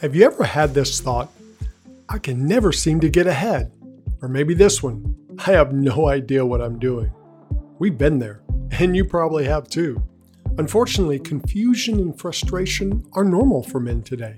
[0.00, 1.30] Have you ever had this thought?
[2.06, 3.72] I can never seem to get ahead.
[4.20, 7.10] Or maybe this one I have no idea what I'm doing.
[7.78, 10.02] We've been there, and you probably have too.
[10.58, 14.36] Unfortunately, confusion and frustration are normal for men today.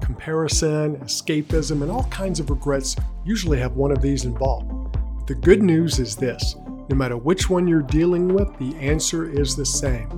[0.00, 4.96] Comparison, escapism, and all kinds of regrets usually have one of these involved.
[5.26, 6.54] The good news is this
[6.88, 10.08] no matter which one you're dealing with, the answer is the same.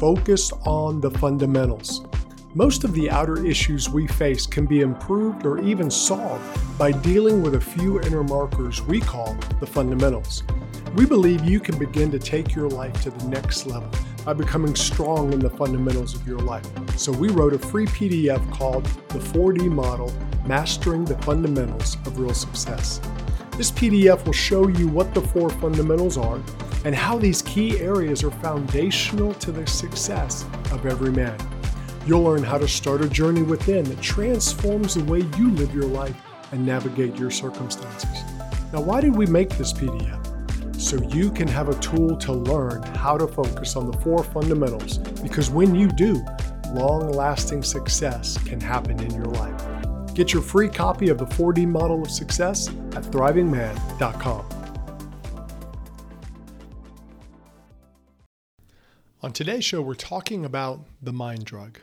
[0.00, 2.04] Focus on the fundamentals.
[2.54, 6.44] Most of the outer issues we face can be improved or even solved
[6.78, 10.42] by dealing with a few inner markers we call the fundamentals.
[10.94, 13.88] We believe you can begin to take your life to the next level
[14.26, 16.66] by becoming strong in the fundamentals of your life.
[16.98, 20.12] So, we wrote a free PDF called The 4D Model
[20.44, 23.00] Mastering the Fundamentals of Real Success.
[23.56, 26.38] This PDF will show you what the four fundamentals are
[26.84, 31.38] and how these key areas are foundational to the success of every man.
[32.04, 35.86] You'll learn how to start a journey within that transforms the way you live your
[35.86, 36.16] life
[36.50, 38.10] and navigate your circumstances.
[38.72, 40.18] Now, why did we make this PDF?
[40.80, 44.98] So you can have a tool to learn how to focus on the four fundamentals,
[44.98, 46.20] because when you do,
[46.70, 50.14] long lasting success can happen in your life.
[50.14, 54.44] Get your free copy of the 4D model of success at thrivingman.com.
[59.22, 61.78] On today's show, we're talking about the mind drug.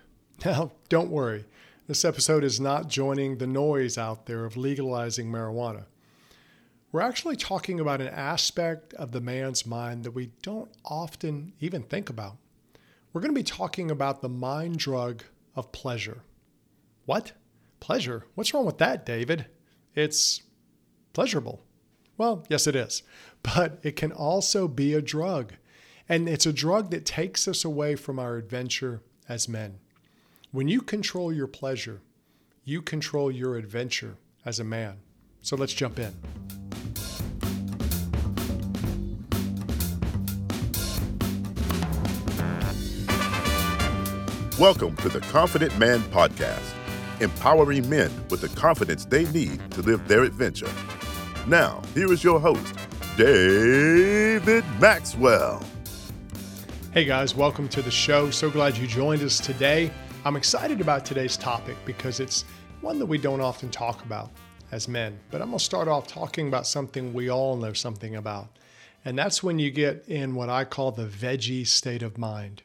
[0.46, 1.44] Now, don't worry,
[1.88, 5.84] this episode is not joining the noise out there of legalizing marijuana.
[6.92, 11.84] We're actually talking about an aspect of the man's mind that we don't often even
[11.84, 12.38] think about.
[13.12, 15.24] We're going to be talking about the mind drug
[15.56, 16.22] of pleasure.
[17.06, 17.34] What?
[17.82, 18.26] Pleasure?
[18.36, 19.48] What's wrong with that, David?
[19.94, 20.44] It's
[21.12, 21.64] pleasurable.
[22.18, 23.04] Well, yes, it is.
[23.44, 25.54] But it can also be a drug.
[26.08, 29.80] And it's a drug that takes us away from our adventure as men.
[30.52, 32.02] When you control your pleasure,
[32.64, 34.98] you control your adventure as a man.
[35.44, 36.12] So let's jump in.
[44.58, 46.74] Welcome to the Confident Man Podcast,
[47.22, 50.72] empowering men with the confidence they need to live their adventure.
[51.46, 52.74] Now, here is your host,
[53.18, 55.64] David Maxwell.
[56.92, 58.32] Hey guys, welcome to the show.
[58.32, 59.92] So glad you joined us today.
[60.26, 62.44] I'm excited about today's topic because it's
[62.82, 64.30] one that we don't often talk about
[64.70, 65.18] as men.
[65.32, 68.50] But I'm going to start off talking about something we all know something about.
[69.06, 72.64] And that's when you get in what I call the veggie state of mind.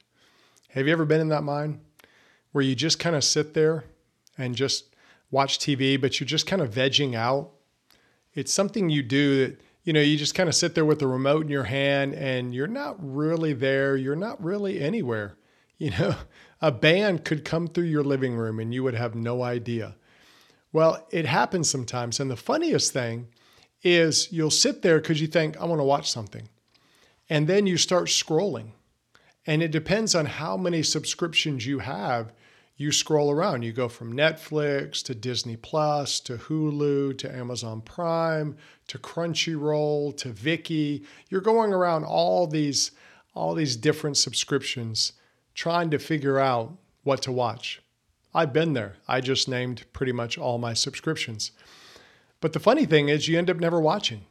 [0.70, 1.78] Have you ever been in that mind
[2.50, 3.84] where you just kind of sit there
[4.36, 4.86] and just
[5.30, 7.50] watch TV, but you're just kind of vegging out?
[8.34, 11.06] It's something you do that, you know, you just kind of sit there with the
[11.06, 13.96] remote in your hand and you're not really there.
[13.96, 15.36] You're not really anywhere.
[15.76, 16.14] You know,
[16.60, 19.96] a band could come through your living room and you would have no idea.
[20.72, 22.18] Well, it happens sometimes.
[22.18, 23.28] And the funniest thing
[23.82, 26.48] is you'll sit there because you think, I want to watch something.
[27.28, 28.70] And then you start scrolling.
[29.46, 32.32] And it depends on how many subscriptions you have.
[32.76, 33.62] You scroll around.
[33.62, 38.56] You go from Netflix to Disney Plus to Hulu to Amazon Prime
[38.88, 41.04] to Crunchyroll to Viki.
[41.28, 42.90] You're going around all these
[43.34, 45.12] all these different subscriptions
[45.54, 47.82] trying to figure out what to watch.
[48.34, 48.96] I've been there.
[49.06, 51.52] I just named pretty much all my subscriptions.
[52.40, 54.22] But the funny thing is, you end up never watching.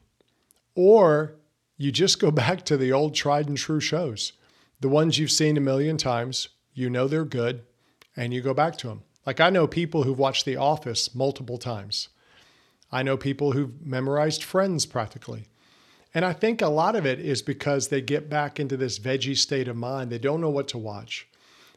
[0.76, 1.36] Or
[1.78, 4.34] you just go back to the old tried and true shows,
[4.80, 7.64] the ones you've seen a million times, you know they're good,
[8.16, 9.04] and you go back to them.
[9.26, 12.10] Like I know people who've watched The Office multiple times.
[12.92, 15.48] I know people who've memorized Friends practically.
[16.14, 19.38] And I think a lot of it is because they get back into this veggie
[19.38, 20.12] state of mind.
[20.12, 21.28] They don't know what to watch.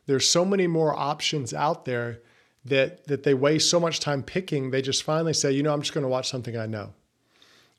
[0.06, 2.20] There's so many more options out there
[2.64, 4.70] that that they waste so much time picking.
[4.70, 6.92] They just finally say, you know, I'm just going to watch something I know.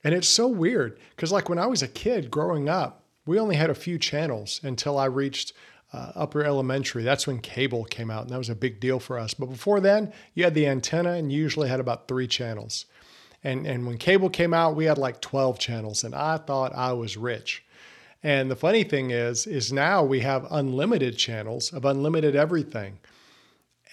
[0.04, 3.56] And it's so weird because, like when I was a kid growing up, we only
[3.56, 5.54] had a few channels until I reached
[5.94, 7.04] uh, upper elementary.
[7.04, 9.34] That's when cable came out, and that was a big deal for us.
[9.34, 12.86] But before then, you had the antenna, and you usually had about three channels.
[13.48, 16.92] And, and when cable came out, we had like 12 channels, and I thought I
[16.92, 17.64] was rich.
[18.22, 23.00] And the funny thing is, is now we have unlimited channels of unlimited everything.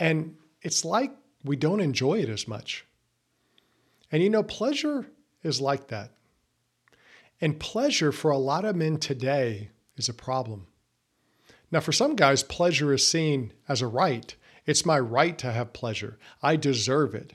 [0.01, 1.13] And it's like
[1.45, 2.85] we don't enjoy it as much.
[4.11, 5.07] And you know, pleasure
[5.45, 6.11] is like that.
[7.41, 10.67] And pleasure for a lot of men today is a problem.
[11.71, 14.35] Now, for some guys, pleasure is seen as a right.
[14.67, 16.19] It's my right to have pleasure.
[16.43, 17.35] I deserve it.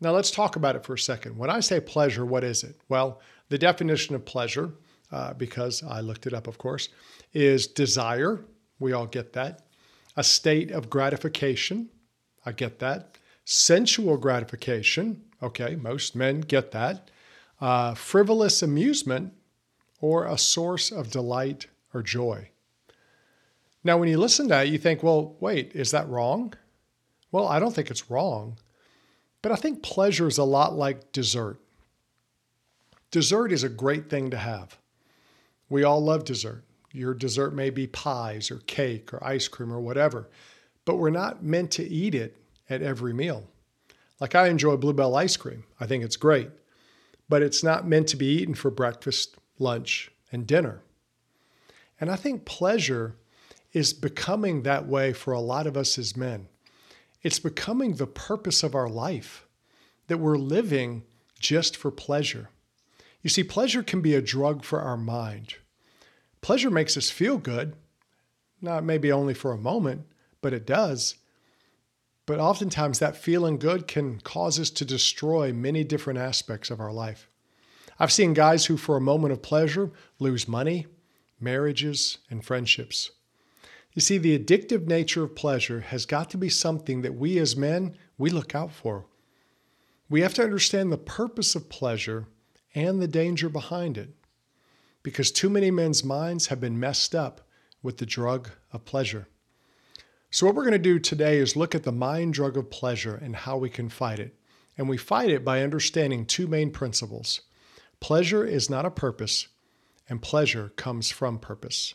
[0.00, 1.38] Now, let's talk about it for a second.
[1.38, 2.78] When I say pleasure, what is it?
[2.88, 4.72] Well, the definition of pleasure,
[5.10, 6.88] uh, because I looked it up, of course,
[7.32, 8.44] is desire.
[8.78, 9.66] We all get that.
[10.16, 11.88] A state of gratification.
[12.44, 13.18] I get that.
[13.46, 15.22] sensual gratification.
[15.42, 17.10] Okay, most men get that.
[17.60, 19.32] Uh, frivolous amusement,
[20.00, 22.50] or a source of delight or joy.
[23.82, 26.52] Now, when you listen to that, you think, well, wait, is that wrong?
[27.32, 28.58] Well, I don't think it's wrong,
[29.46, 31.60] but I think pleasure is a lot like dessert.
[33.12, 34.76] Dessert is a great thing to have.
[35.68, 36.64] We all love dessert.
[36.90, 40.28] Your dessert may be pies or cake or ice cream or whatever,
[40.84, 42.36] but we're not meant to eat it
[42.68, 43.44] at every meal.
[44.18, 46.50] Like I enjoy Bluebell ice cream, I think it's great,
[47.28, 50.82] but it's not meant to be eaten for breakfast, lunch, and dinner.
[52.00, 53.14] And I think pleasure
[53.72, 56.48] is becoming that way for a lot of us as men.
[57.26, 59.48] It's becoming the purpose of our life,
[60.06, 61.02] that we're living
[61.40, 62.50] just for pleasure.
[63.20, 65.56] You see, pleasure can be a drug for our mind.
[66.40, 67.74] Pleasure makes us feel good,
[68.62, 70.02] not maybe only for a moment,
[70.40, 71.16] but it does.
[72.26, 76.92] But oftentimes, that feeling good can cause us to destroy many different aspects of our
[76.92, 77.28] life.
[77.98, 79.90] I've seen guys who, for a moment of pleasure,
[80.20, 80.86] lose money,
[81.40, 83.10] marriages, and friendships.
[83.96, 87.56] You see, the addictive nature of pleasure has got to be something that we as
[87.56, 89.06] men, we look out for.
[90.10, 92.26] We have to understand the purpose of pleasure
[92.74, 94.10] and the danger behind it
[95.02, 97.48] because too many men's minds have been messed up
[97.82, 99.28] with the drug of pleasure.
[100.30, 103.14] So, what we're going to do today is look at the mind drug of pleasure
[103.14, 104.38] and how we can fight it.
[104.76, 107.40] And we fight it by understanding two main principles
[108.00, 109.48] pleasure is not a purpose,
[110.06, 111.94] and pleasure comes from purpose.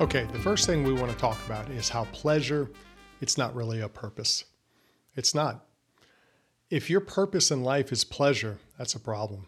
[0.00, 2.68] Okay, the first thing we want to talk about is how pleasure,
[3.20, 4.42] it's not really a purpose.
[5.14, 5.66] It's not.
[6.68, 9.46] If your purpose in life is pleasure, that's a problem.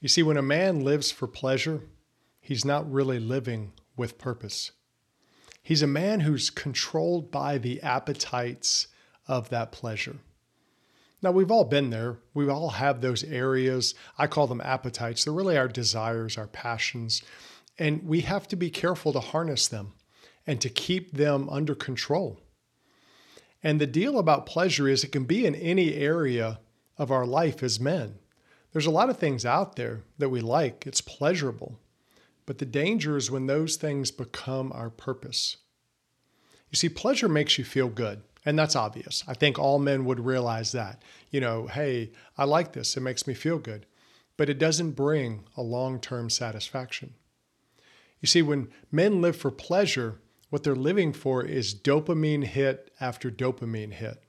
[0.00, 1.82] You see, when a man lives for pleasure,
[2.40, 4.72] he's not really living with purpose.
[5.62, 8.88] He's a man who's controlled by the appetites
[9.28, 10.16] of that pleasure.
[11.22, 12.18] Now, we've all been there.
[12.34, 13.94] We all have those areas.
[14.18, 15.24] I call them appetites.
[15.24, 17.22] They're really our desires, our passions.
[17.78, 19.94] And we have to be careful to harness them
[20.46, 22.40] and to keep them under control.
[23.62, 26.60] And the deal about pleasure is it can be in any area
[26.98, 28.16] of our life as men.
[28.72, 31.78] There's a lot of things out there that we like, it's pleasurable.
[32.46, 35.56] But the danger is when those things become our purpose.
[36.70, 39.24] You see, pleasure makes you feel good, and that's obvious.
[39.26, 41.02] I think all men would realize that.
[41.30, 43.86] You know, hey, I like this, it makes me feel good.
[44.36, 47.14] But it doesn't bring a long term satisfaction.
[48.24, 50.18] You see, when men live for pleasure,
[50.48, 54.24] what they're living for is dopamine hit after dopamine hit.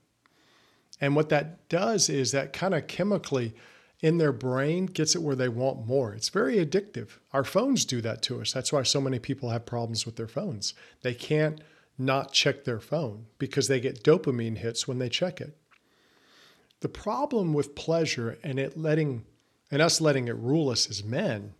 [1.00, 3.56] And what that does is that kind of chemically
[4.02, 6.14] in their brain gets it where they want more.
[6.14, 7.20] It's very addictive.
[7.32, 8.52] Our phones do that to us.
[8.52, 10.74] That's why so many people have problems with their phones.
[11.02, 11.62] They can't
[11.98, 15.56] not check their phone because they get dopamine hits when they check it.
[16.82, 19.24] The problem with pleasure and it letting
[19.72, 21.54] and us letting it rule us as men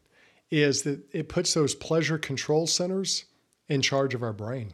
[0.52, 3.26] is that it puts those pleasure control centers
[3.68, 4.74] in charge of our brain.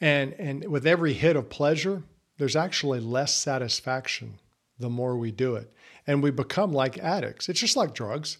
[0.00, 2.02] And, and with every hit of pleasure,
[2.38, 4.38] there's actually less satisfaction
[4.78, 5.72] the more we do it.
[6.06, 7.48] And we become like addicts.
[7.48, 8.38] It's just like drugs.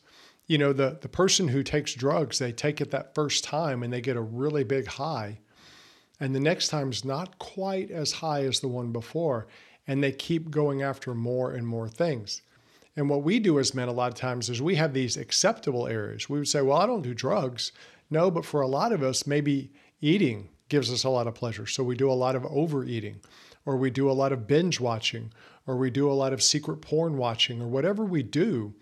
[0.49, 3.93] You know, the, the person who takes drugs, they take it that first time and
[3.93, 5.39] they get a really big high.
[6.19, 9.47] And the next time is not quite as high as the one before.
[9.87, 12.43] And they keep going after more and more things.
[12.97, 15.87] And what we do as men a lot of times is we have these acceptable
[15.87, 16.29] areas.
[16.29, 17.73] We would say, well, I don't do drugs.
[18.11, 21.67] No, but for a lot of us, maybe eating gives us a lot of pleasure.
[21.67, 23.21] So we do a lot of overeating,
[23.65, 25.33] or we do a lot of binge watching,
[25.67, 28.75] or we do a lot of secret porn watching, or whatever we do.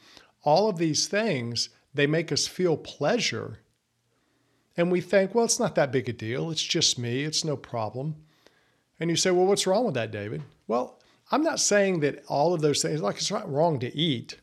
[0.43, 3.59] All of these things, they make us feel pleasure.
[4.77, 6.51] And we think, well, it's not that big a deal.
[6.51, 7.25] It's just me.
[7.25, 8.17] It's no problem.
[8.99, 10.43] And you say, well, what's wrong with that, David?
[10.67, 11.00] Well,
[11.31, 14.39] I'm not saying that all of those things, like it's not wrong to eat.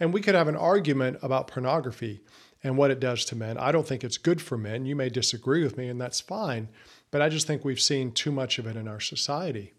[0.00, 2.20] And we could have an argument about pornography
[2.62, 3.58] and what it does to men.
[3.58, 4.86] I don't think it's good for men.
[4.86, 6.68] You may disagree with me, and that's fine.
[7.10, 9.72] But I just think we've seen too much of it in our society.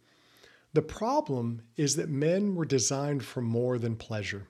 [0.73, 4.47] The problem is that men were designed for more than pleasure.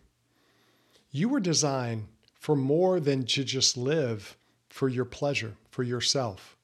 [1.12, 4.38] You were designed for more than to just live
[4.70, 6.58] for your pleasure, for yourself.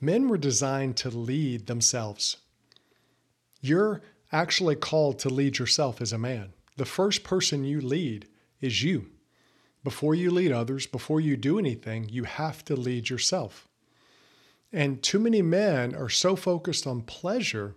[0.00, 2.36] Men were designed to lead themselves.
[3.60, 6.52] You're actually called to lead yourself as a man.
[6.76, 8.28] The first person you lead
[8.60, 9.10] is you.
[9.84, 13.68] Before you lead others, before you do anything, you have to lead yourself.
[14.72, 17.74] And too many men are so focused on pleasure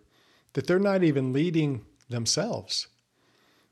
[0.53, 2.87] that they're not even leading themselves.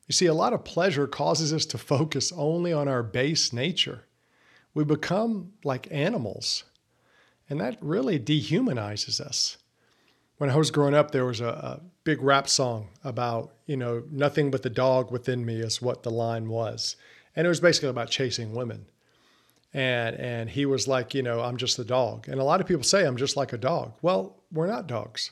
[0.07, 4.05] You see, a lot of pleasure causes us to focus only on our base nature.
[4.73, 6.63] we become like animals.
[7.49, 9.57] And that really dehumanizes us.
[10.39, 14.03] When I was growing up, there was a, a big rap song about, you know,
[14.09, 16.95] nothing but the dog within me is what the line was.
[17.35, 18.85] And it was basically about chasing women.
[19.73, 22.29] And and he was like, you know, I'm just a dog.
[22.29, 23.93] And a lot of people say I'm just like a dog.
[24.01, 25.31] Well, we're not dogs.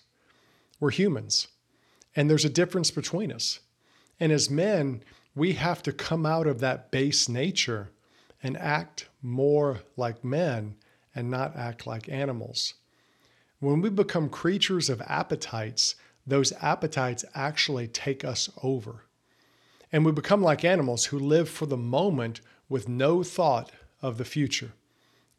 [0.82, 1.48] We're humans.
[2.14, 3.62] And there's a difference between us.
[4.20, 5.04] And as men,
[5.36, 7.92] we have to come out of that base nature
[8.44, 10.76] and act more like men
[11.16, 12.74] and not act like animals.
[13.60, 15.96] When we become creatures of appetites,
[16.26, 19.06] those appetites actually take us over.
[19.92, 23.72] And we become like animals who live for the moment with no thought
[24.02, 24.74] of the future.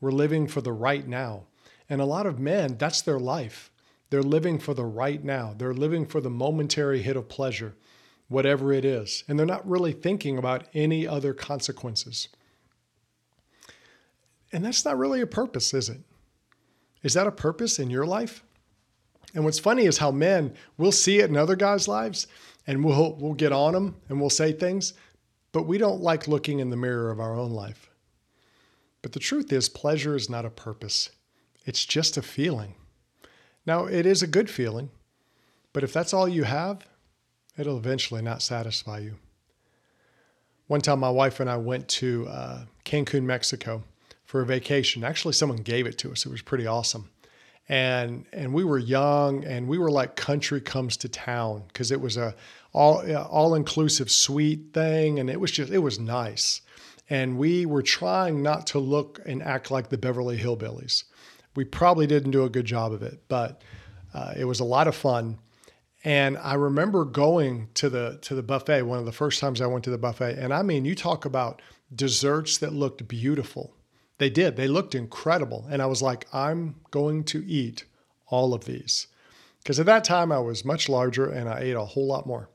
[0.01, 1.45] We're living for the right now.
[1.89, 3.71] And a lot of men, that's their life.
[4.11, 5.55] They're living for the right now.
[5.57, 7.75] They're living for the momentary hit of pleasure,
[8.29, 9.23] whatever it is.
[9.29, 12.29] And they're not really thinking about any other consequences.
[14.51, 16.01] And that's not really a purpose, is it?
[17.03, 18.43] Is that a purpose in your life?
[19.35, 22.27] And what's funny is how men, we'll see it in other guys' lives
[22.67, 24.95] and we'll, we'll get on them and we'll say things,
[25.53, 27.91] but we don't like looking in the mirror of our own life.
[29.03, 31.11] But the truth is, pleasure is not a purpose,
[31.65, 32.75] it's just a feeling.
[33.67, 34.91] Now, it is a good feeling,
[35.73, 36.87] but if that's all you have,
[37.59, 39.17] it'll eventually not satisfy you.
[40.69, 43.83] One time, my wife and I went to uh, Cancun, Mexico
[44.29, 45.03] for a vacation.
[45.03, 46.25] Actually, someone gave it to us.
[46.25, 47.11] It was pretty awesome.
[47.69, 52.01] And and we were young and we were like country comes to town because it
[52.01, 52.35] was a
[52.73, 56.61] all all inclusive suite thing and it was just it was nice.
[57.11, 61.05] And we were trying not to look and act like the Beverly Hillbillies
[61.59, 63.63] we probably didn't do a good job of it, but
[64.15, 65.39] uh, it was a lot of fun.
[66.05, 69.67] And I remember going to the to the buffet one of the first times I
[69.67, 71.61] went to the buffet, and I mean, you talk about
[71.93, 73.75] desserts that looked beautiful.
[74.19, 74.57] They did.
[74.57, 77.85] They looked incredible, and I was like, I'm going to eat
[78.27, 79.07] all of these
[79.69, 82.49] because at that time I was much larger and I ate a whole lot more,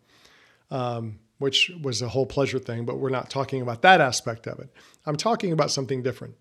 [0.71, 2.85] um, which was a whole pleasure thing.
[2.85, 4.73] But we're not talking about that aspect of it.
[5.05, 6.35] I'm talking about something different.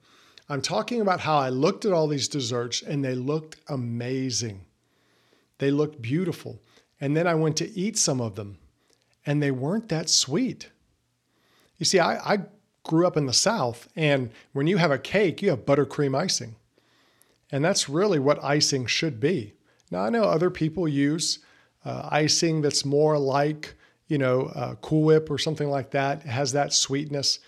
[0.48, 4.64] I'm talking about how I looked at all these desserts and they looked amazing.
[5.58, 6.60] They looked beautiful.
[7.00, 8.58] And then I went to eat some of them
[9.26, 10.70] and they weren't that sweet.
[11.78, 12.38] You see, I, I
[12.84, 16.56] grew up in the South, and when you have a cake, you have buttercream icing.
[17.50, 19.54] And that's really what icing should be.
[19.90, 21.40] Now, I know other people use
[21.84, 23.74] uh, icing that's more like,
[24.08, 26.24] you know, uh, Cool Whip or something like that.
[26.24, 27.40] It has that sweetness.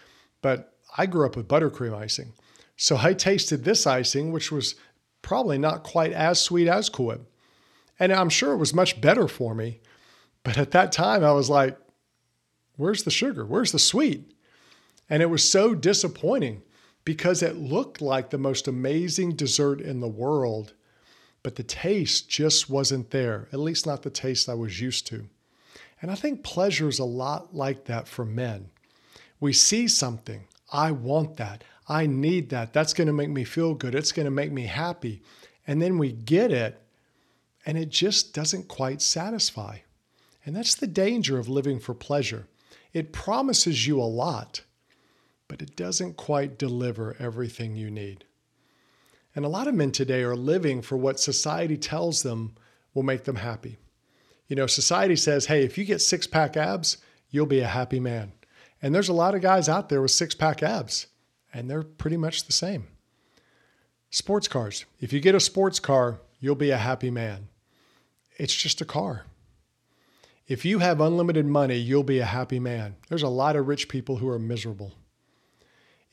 [0.42, 2.34] But I grew up with buttercream icing.
[2.76, 4.74] So I tasted this icing, which was
[5.22, 7.32] probably not quite as sweet as Cool Whip.
[7.98, 9.80] And I'm sure it was much better for me.
[10.42, 11.78] But at that time, I was like,
[12.76, 13.46] where's the sugar?
[13.46, 14.33] Where's the sweet?
[15.08, 16.62] And it was so disappointing
[17.04, 20.72] because it looked like the most amazing dessert in the world,
[21.42, 25.28] but the taste just wasn't there, at least not the taste I was used to.
[26.00, 28.70] And I think pleasure is a lot like that for men.
[29.40, 31.64] We see something, I want that.
[31.86, 32.72] I need that.
[32.72, 33.94] That's going to make me feel good.
[33.94, 35.22] It's going to make me happy.
[35.66, 36.80] And then we get it,
[37.66, 39.78] and it just doesn't quite satisfy.
[40.46, 42.46] And that's the danger of living for pleasure.
[42.92, 44.62] It promises you a lot,
[45.54, 48.24] but it doesn't quite deliver everything you need.
[49.36, 52.56] And a lot of men today are living for what society tells them
[52.92, 53.76] will make them happy.
[54.48, 56.96] You know, society says, hey, if you get six pack abs,
[57.30, 58.32] you'll be a happy man.
[58.82, 61.06] And there's a lot of guys out there with six pack abs
[61.52, 62.88] and they're pretty much the same.
[64.10, 64.86] Sports cars.
[65.00, 67.46] If you get a sports car, you'll be a happy man.
[68.38, 69.26] It's just a car.
[70.48, 72.96] If you have unlimited money, you'll be a happy man.
[73.08, 74.94] There's a lot of rich people who are miserable.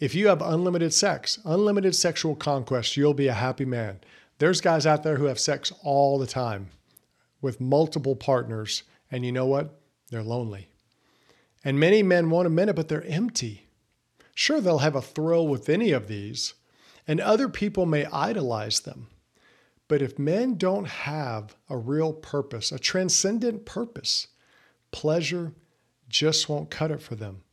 [0.01, 3.99] If you have unlimited sex, unlimited sexual conquest, you'll be a happy man.
[4.39, 6.71] There's guys out there who have sex all the time
[7.39, 8.81] with multiple partners,
[9.11, 9.79] and you know what?
[10.09, 10.69] They're lonely.
[11.63, 13.67] And many men want a minute, but they're empty.
[14.33, 16.55] Sure, they'll have a thrill with any of these,
[17.07, 19.05] and other people may idolize them.
[19.87, 24.29] But if men don't have a real purpose, a transcendent purpose,
[24.89, 25.53] pleasure
[26.09, 27.43] just won't cut it for them.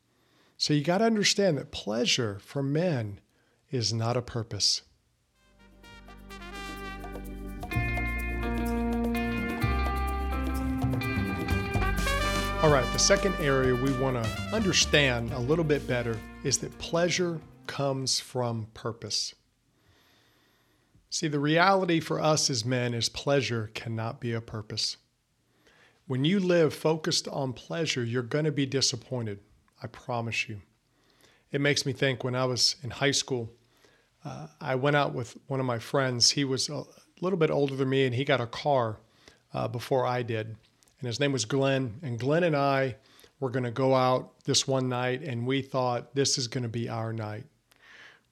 [0.60, 3.20] So you got to understand that pleasure for men
[3.70, 4.82] is not a purpose.
[12.60, 16.76] All right, the second area we want to understand a little bit better is that
[16.78, 19.36] pleasure comes from purpose.
[21.08, 24.96] See, the reality for us as men is pleasure cannot be a purpose.
[26.08, 29.38] When you live focused on pleasure, you're going to be disappointed.
[29.82, 30.60] I promise you.
[31.50, 33.50] It makes me think when I was in high school,
[34.24, 36.30] uh, I went out with one of my friends.
[36.30, 36.84] He was a
[37.20, 38.98] little bit older than me, and he got a car
[39.54, 40.46] uh, before I did.
[41.00, 41.94] And his name was Glenn.
[42.02, 42.96] And Glenn and I
[43.40, 46.68] were going to go out this one night, and we thought this is going to
[46.68, 47.44] be our night.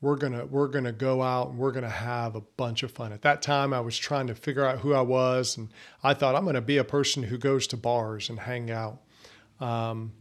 [0.02, 3.14] We're gonna we're gonna go out and we're gonna have a bunch of fun.
[3.14, 5.70] At that time, I was trying to figure out who I was, and
[6.02, 9.00] I thought I'm gonna be a person who goes to bars and hang out.
[9.58, 10.12] Um,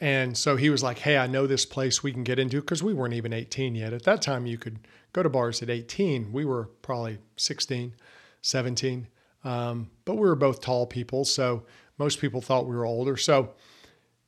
[0.00, 2.82] and so he was like, Hey, I know this place we can get into because
[2.82, 3.92] we weren't even 18 yet.
[3.92, 4.80] At that time, you could
[5.12, 6.32] go to bars at 18.
[6.32, 7.94] We were probably 16,
[8.42, 9.08] 17.
[9.44, 11.24] Um, but we were both tall people.
[11.24, 11.64] So
[11.98, 13.16] most people thought we were older.
[13.16, 13.54] So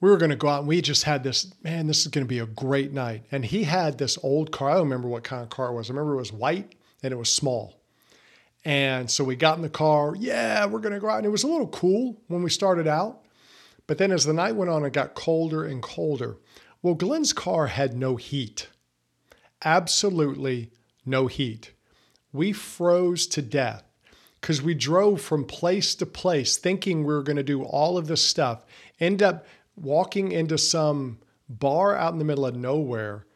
[0.01, 2.25] we were going to go out and we just had this, man, this is going
[2.25, 3.27] to be a great night.
[3.31, 4.71] And he had this old car.
[4.71, 5.91] I don't remember what kind of car it was.
[5.91, 7.81] I remember it was white and it was small.
[8.65, 10.15] And so we got in the car.
[10.19, 11.19] Yeah, we're going to go out.
[11.19, 13.25] And it was a little cool when we started out.
[13.91, 16.37] But then as the night went on, it got colder and colder.
[16.81, 18.69] Well, Glenn's car had no heat,
[19.65, 20.71] absolutely
[21.05, 21.73] no heat.
[22.33, 23.83] We froze to death
[24.41, 28.07] because we drove from place to place thinking we were going to do all of
[28.07, 28.65] this stuff,
[29.01, 29.45] end up
[29.75, 31.19] walking into some
[31.49, 33.27] bar out in the middle of nowhere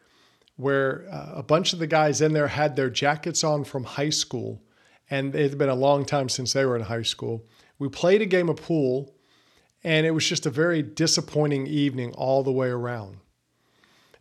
[0.55, 4.09] where uh, a bunch of the guys in there had their jackets on from high
[4.09, 4.63] school
[5.11, 7.45] and it had been a long time since they were in high school.
[7.81, 9.14] We played a game of pool
[9.85, 13.19] and it was just a very disappointing evening all the way around.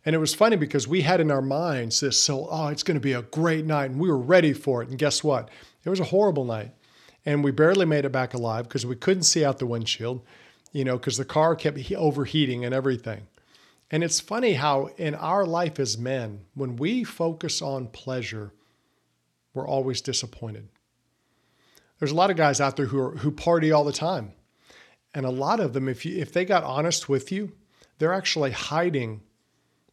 [0.04, 2.96] And it was funny because we had in our minds this, so, oh, it's going
[2.96, 3.90] to be a great night.
[3.90, 4.90] And we were ready for it.
[4.90, 5.48] And guess what?
[5.82, 6.72] It was a horrible night.
[7.24, 10.22] And we barely made it back alive because we couldn't see out the windshield,
[10.72, 13.26] you know, because the car kept overheating and everything.
[13.90, 18.52] And it's funny how in our life as men, when we focus on pleasure,
[19.54, 20.68] we're always disappointed.
[21.98, 24.32] There's a lot of guys out there who, are, who party all the time
[25.14, 27.52] and a lot of them, if you if they got honest with you,
[27.98, 29.22] they're actually hiding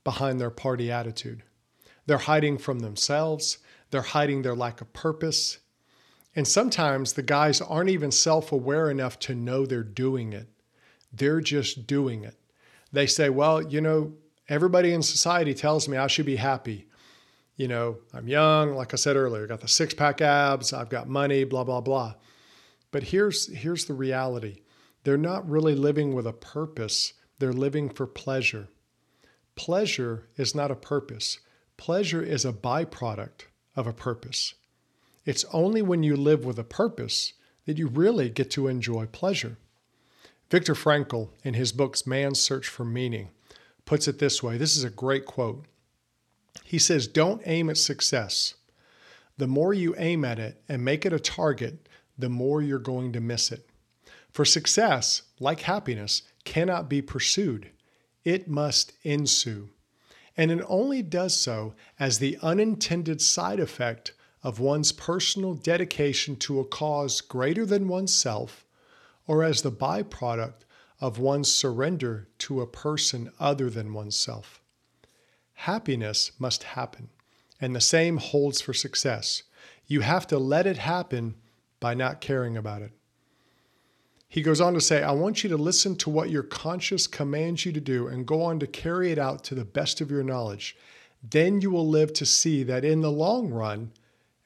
[0.04, 1.44] behind their party attitude.
[2.08, 3.60] They're hiding from themselves,
[3.92, 5.60] they're hiding their lack of purpose.
[6.36, 10.48] And sometimes the guys aren't even self aware enough to know they're doing it.
[11.14, 12.36] They're just doing it.
[12.92, 14.14] They say, well, you know,
[14.50, 16.88] everybody in society tells me I should be happy.
[17.58, 20.90] You know, I'm young, like I said earlier, I got the six pack abs, I've
[20.90, 22.16] got money, blah, blah, blah.
[22.92, 24.62] But here's, here's the reality
[25.04, 28.68] they're not really living with a purpose, they're living for pleasure.
[29.56, 31.40] Pleasure is not a purpose,
[31.78, 34.54] pleasure is a byproduct of a purpose.
[35.26, 37.34] It's only when you live with a purpose
[37.66, 39.58] that you really get to enjoy pleasure.
[40.50, 43.30] Viktor Frankl, in his books Man's Search for Meaning,
[43.86, 45.66] puts it this way this is a great quote.
[46.64, 48.56] He says, Don't aim at success.
[49.38, 51.88] The more you aim at it and make it a target,
[52.18, 53.68] the more you're going to miss it.
[54.32, 57.72] For success, like happiness, cannot be pursued,
[58.24, 59.70] it must ensue.
[60.38, 64.14] And it only does so as the unintended side effect
[64.44, 68.66] of one's personal dedication to a cause greater than oneself,
[69.28, 70.64] or as the byproduct
[71.00, 74.62] of one's surrender to a person other than oneself.
[75.54, 77.10] Happiness must happen,
[77.60, 79.44] and the same holds for success.
[79.86, 81.36] You have to let it happen
[81.80, 82.94] by not caring about it.
[84.32, 87.66] He goes on to say, I want you to listen to what your conscience commands
[87.66, 90.24] you to do and go on to carry it out to the best of your
[90.24, 90.78] knowledge.
[91.22, 93.92] Then you will live to see that in the long run,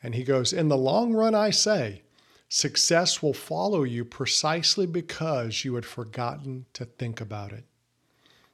[0.02, 2.02] and he goes, In the long run, I say,
[2.50, 7.66] success will follow you precisely because you had forgotten to think about it.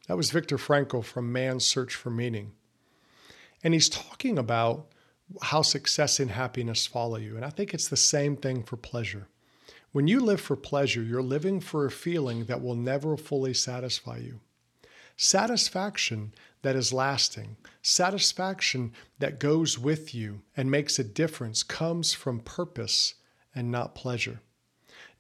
[0.10, 2.52] That was Viktor Frankl from Man's Search for Meaning.
[3.63, 4.88] And he's talking about
[5.44, 7.38] how success and happiness follow you.
[7.38, 9.30] And I think it's the same thing for pleasure.
[9.91, 14.17] When you live for pleasure, you're living for a feeling that will never fully satisfy
[14.17, 14.39] you.
[15.17, 22.39] Satisfaction that is lasting, satisfaction that goes with you and makes a difference comes from
[22.39, 23.15] purpose
[23.54, 24.39] and not pleasure.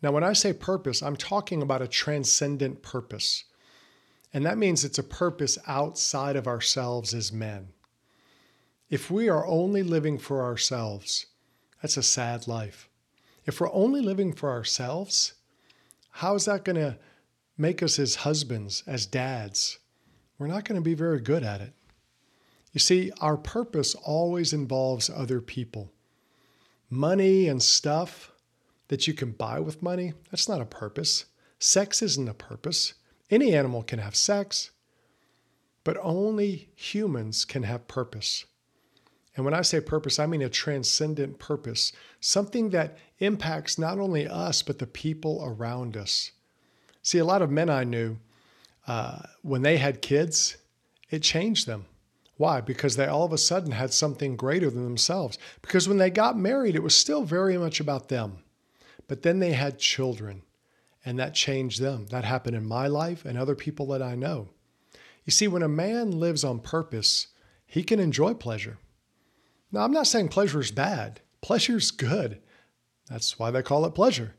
[0.01, 3.43] Now, when I say purpose, I'm talking about a transcendent purpose.
[4.33, 7.67] And that means it's a purpose outside of ourselves as men.
[8.89, 11.25] If we are only living for ourselves,
[11.81, 12.87] that's a sad life.
[13.45, 15.33] If we're only living for ourselves,
[16.11, 16.97] how is that going to
[17.57, 19.79] make us as husbands, as dads?
[20.37, 21.73] We're not going to be very good at it.
[22.71, 25.91] You see, our purpose always involves other people.
[26.89, 28.31] Money and stuff
[28.87, 31.25] that you can buy with money, that's not a purpose.
[31.59, 32.93] Sex isn't a purpose.
[33.29, 34.71] Any animal can have sex,
[35.83, 38.45] but only humans can have purpose.
[39.35, 44.27] And when I say purpose, I mean a transcendent purpose, something that impacts not only
[44.27, 46.31] us, but the people around us.
[47.01, 48.17] See, a lot of men I knew,
[48.87, 50.57] uh, when they had kids,
[51.09, 51.85] it changed them.
[52.37, 52.59] Why?
[52.59, 55.37] Because they all of a sudden had something greater than themselves.
[55.61, 58.39] Because when they got married, it was still very much about them.
[59.07, 60.41] But then they had children,
[61.05, 62.07] and that changed them.
[62.07, 64.49] That happened in my life and other people that I know.
[65.23, 67.27] You see, when a man lives on purpose,
[67.65, 68.77] he can enjoy pleasure.
[69.71, 72.41] Now, I'm not saying pleasure is bad, pleasure is good.
[73.09, 74.35] That's why they call it pleasure.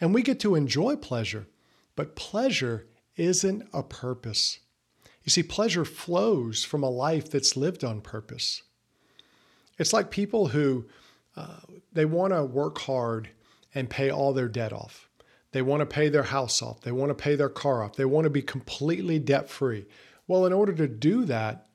[0.00, 1.46] And we get to enjoy pleasure,
[1.96, 4.58] but pleasure isn't a purpose.
[5.24, 8.62] You see, pleasure flows from a life that's lived on purpose.
[9.78, 10.86] It's like people who
[11.36, 11.60] uh,
[11.92, 13.28] they want to work hard
[13.74, 15.08] and pay all their debt off.
[15.52, 16.80] They want to pay their house off.
[16.80, 17.96] They want to pay their car off.
[17.96, 19.86] They want to be completely debt free.
[20.26, 21.66] Well, in order to do that,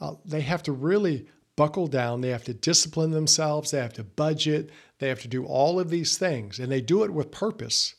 [0.00, 2.20] uh, they have to really buckle down.
[2.20, 3.70] They have to discipline themselves.
[3.70, 4.70] They have to budget.
[4.98, 7.94] They have to do all of these things, and they do it with purpose.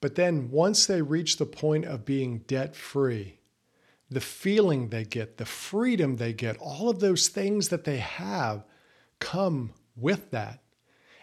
[0.00, 3.38] But then once they reach the point of being debt free,
[4.10, 8.64] the feeling they get, the freedom they get, all of those things that they have
[9.18, 10.60] come with that.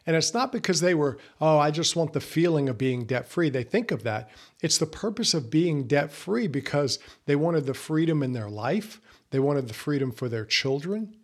[0.08, 3.28] And it's not because they were, oh, I just want the feeling of being debt
[3.28, 3.50] free.
[3.50, 4.32] They think of that.
[4.62, 9.00] It's the purpose of being debt free because they wanted the freedom in their life,
[9.32, 11.16] they wanted the freedom for their children,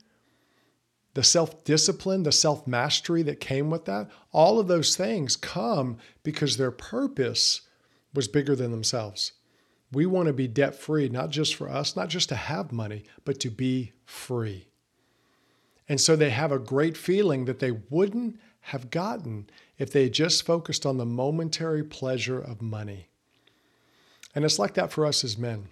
[1.14, 4.10] the self discipline, the self mastery that came with that.
[4.32, 7.62] All of those things come because their purpose
[8.14, 9.34] was bigger than themselves.
[9.92, 13.04] We want to be debt free, not just for us, not just to have money,
[13.24, 14.68] but to be free.
[15.88, 20.46] And so they have a great feeling that they wouldn't have gotten if they just
[20.46, 23.08] focused on the momentary pleasure of money.
[24.36, 25.70] And it's like that for us as men.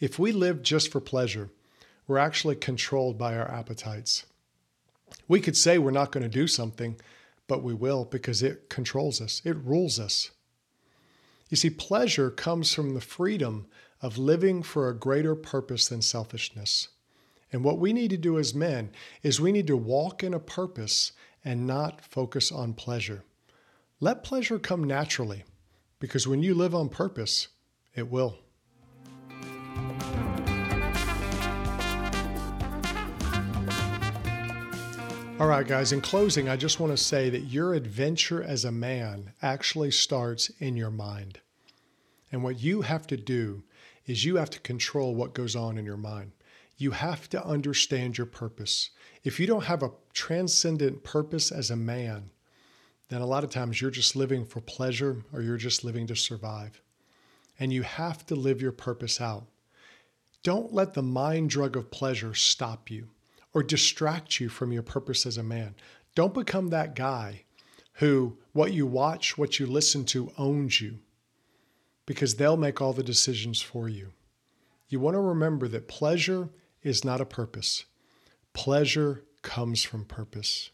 [0.00, 1.50] If we live just for pleasure,
[2.06, 4.24] we're actually controlled by our appetites.
[5.28, 6.96] We could say we're not going to do something,
[7.46, 10.30] but we will because it controls us, it rules us.
[11.50, 13.66] You see, pleasure comes from the freedom
[14.00, 16.88] of living for a greater purpose than selfishness.
[17.52, 18.90] And what we need to do as men
[19.22, 21.12] is we need to walk in a purpose
[21.44, 23.24] and not focus on pleasure.
[23.98, 25.44] Let pleasure come naturally,
[25.98, 27.48] because when you live on purpose,
[27.94, 28.38] it will.
[35.40, 38.70] All right, guys, in closing, I just want to say that your adventure as a
[38.70, 41.40] man actually starts in your mind.
[42.30, 43.62] And what you have to do
[44.04, 46.32] is you have to control what goes on in your mind.
[46.76, 48.90] You have to understand your purpose.
[49.24, 52.28] If you don't have a transcendent purpose as a man,
[53.08, 56.16] then a lot of times you're just living for pleasure or you're just living to
[56.16, 56.82] survive.
[57.58, 59.46] And you have to live your purpose out.
[60.42, 63.08] Don't let the mind drug of pleasure stop you
[63.52, 65.74] or distract you from your purpose as a man.
[66.14, 67.44] Don't become that guy
[67.94, 70.98] who what you watch, what you listen to owns you
[72.06, 74.12] because they'll make all the decisions for you.
[74.88, 76.48] You want to remember that pleasure
[76.82, 77.84] is not a purpose.
[78.52, 80.70] Pleasure comes from purpose.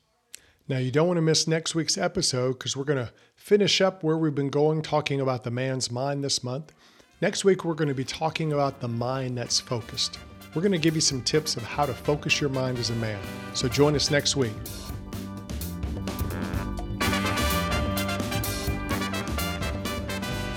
[0.68, 4.02] Now, you don't want to miss next week's episode because we're going to finish up
[4.02, 6.72] where we've been going, talking about the man's mind this month.
[7.20, 10.18] Next week, we're going to be talking about the mind that's focused.
[10.56, 12.94] We're going to give you some tips of how to focus your mind as a
[12.94, 13.20] man.
[13.52, 14.54] So join us next week.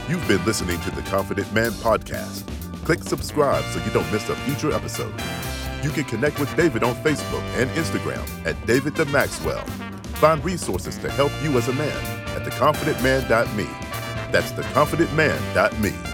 [0.08, 2.48] You've been listening to the Confident Man Podcast.
[2.86, 5.14] Click subscribe so you don't miss a future episode.
[5.84, 9.66] You can connect with David on Facebook and Instagram at David the Maxwell.
[10.16, 13.68] Find resources to help you as a man at theconfidentman.me.
[14.32, 16.09] That's theconfidentman.me.